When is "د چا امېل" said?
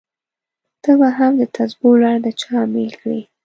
2.25-2.91